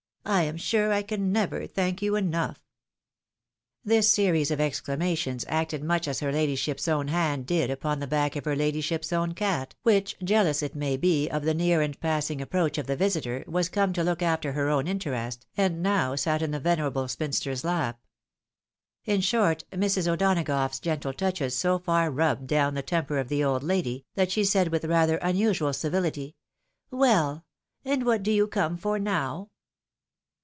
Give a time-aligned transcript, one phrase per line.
[0.23, 2.63] I am sure I can never thank you enough!"
[3.91, 8.35] This series of exclamations acted much as her ladyship's own hand did upon the back
[8.35, 12.39] of her ladyship's own cat, wliicli, jealous it may be, of the near and passing
[12.39, 16.43] approach of the visitor, was come to look after her own interest, and now sat
[16.43, 17.99] in the venerable spinster's lap.
[19.05, 20.07] In short, Mrs.
[20.07, 24.43] O'Douagough's gentle touches so far rubbed down the temper of the old lady, that she
[24.43, 26.35] said with rather rmusual civility,"
[26.91, 27.43] Well!
[27.83, 29.49] and what do you come for now